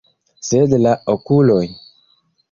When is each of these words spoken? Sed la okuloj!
Sed 0.45 0.71
la 0.85 0.93
okuloj! 1.13 1.61